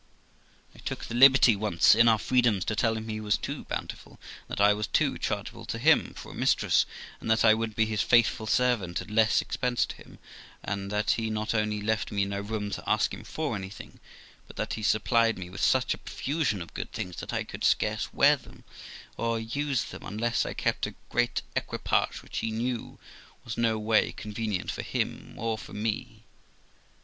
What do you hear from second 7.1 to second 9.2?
and that I would be his faithful servant at